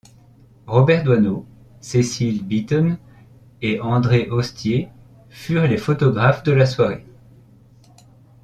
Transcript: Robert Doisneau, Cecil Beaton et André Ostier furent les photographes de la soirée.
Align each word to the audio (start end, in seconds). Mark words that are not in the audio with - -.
Robert 0.65 1.03
Doisneau, 1.03 1.45
Cecil 1.79 2.43
Beaton 2.43 2.97
et 3.61 3.79
André 3.81 4.29
Ostier 4.31 4.89
furent 5.29 5.67
les 5.67 5.77
photographes 5.77 6.41
de 6.41 6.53
la 6.53 6.65
soirée. 6.65 7.05